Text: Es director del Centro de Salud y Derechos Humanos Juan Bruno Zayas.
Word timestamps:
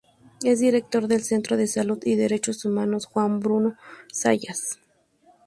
Es 0.43 0.59
director 0.59 1.07
del 1.07 1.21
Centro 1.21 1.57
de 1.57 1.67
Salud 1.67 1.99
y 2.05 2.15
Derechos 2.15 2.65
Humanos 2.65 3.05
Juan 3.05 3.39
Bruno 3.39 3.75
Zayas. 4.11 4.79